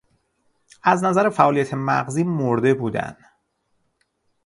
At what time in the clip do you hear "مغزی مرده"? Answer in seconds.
1.73-2.73